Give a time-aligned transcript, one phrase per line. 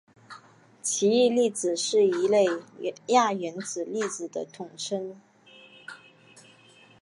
[0.81, 2.47] 奇异粒子是一类
[3.09, 5.21] 亚原子粒子的统称。